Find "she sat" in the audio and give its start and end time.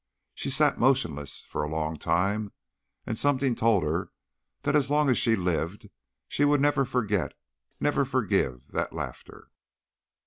0.33-0.79